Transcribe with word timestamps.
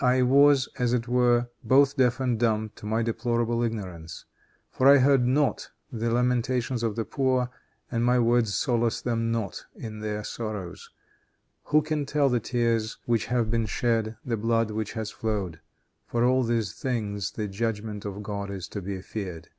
I 0.00 0.22
was, 0.22 0.68
as 0.80 0.92
it 0.92 1.06
were, 1.06 1.46
both 1.62 1.96
deaf 1.96 2.18
and 2.18 2.40
dumb 2.40 2.72
in 2.82 2.88
my 2.88 3.04
deplorable 3.04 3.62
ignorance, 3.62 4.24
for 4.68 4.88
I 4.88 4.98
heard 4.98 5.24
not 5.24 5.70
the 5.92 6.10
lamentations 6.10 6.82
of 6.82 6.96
the 6.96 7.04
poor, 7.04 7.50
and 7.88 8.04
my 8.04 8.18
words 8.18 8.52
solaced 8.52 9.04
them 9.04 9.30
not 9.30 9.64
in 9.76 10.00
their 10.00 10.24
sorrows. 10.24 10.90
Who 11.66 11.82
can 11.82 12.04
tell 12.04 12.28
the 12.28 12.40
tears 12.40 12.98
which 13.06 13.26
have 13.26 13.48
been 13.48 13.66
shed, 13.66 14.16
the 14.24 14.36
blood 14.36 14.72
which 14.72 14.94
has 14.94 15.12
flowed? 15.12 15.60
For 16.04 16.24
all 16.24 16.42
these 16.42 16.72
things 16.72 17.30
the 17.30 17.46
judgment 17.46 18.04
of 18.04 18.24
God 18.24 18.50
is 18.50 18.66
to 18.70 18.82
be 18.82 19.00
feared." 19.00 19.50